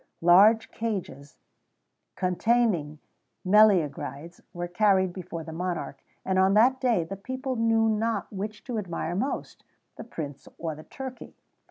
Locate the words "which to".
8.33-8.79